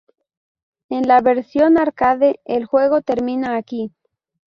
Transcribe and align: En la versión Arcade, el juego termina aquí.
En 0.89 1.07
la 1.07 1.21
versión 1.21 1.77
Arcade, 1.77 2.39
el 2.45 2.65
juego 2.65 3.03
termina 3.03 3.55
aquí. 3.55 3.93